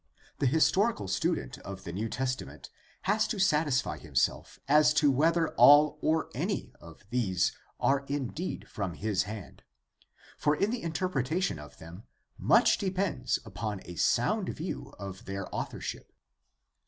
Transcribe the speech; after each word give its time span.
The 0.39 0.47
his 0.47 0.71
torical 0.71 1.07
student 1.07 1.59
of 1.59 1.83
the 1.83 1.91
New 1.93 2.09
Testament 2.09 2.71
has 3.03 3.27
to 3.27 3.37
satisfy 3.37 3.99
himself 3.99 4.57
as 4.67 4.95
to 4.95 5.11
whether 5.11 5.49
all 5.57 5.99
or 6.01 6.31
any 6.33 6.73
of 6.81 7.05
these 7.11 7.51
are 7.79 8.03
indeed 8.07 8.67
from 8.67 8.95
his 8.95 9.25
hand, 9.29 9.61
for 10.39 10.55
in 10.55 10.71
the 10.71 10.81
interpretation 10.81 11.59
of 11.59 11.77
them 11.77 12.01
much 12.39 12.79
depends 12.79 13.37
upon 13.45 13.79
a 13.85 13.95
sound 13.95 14.49
view 14.49 14.91
of 14.97 15.25
their 15.25 15.47
authorship. 15.53 16.11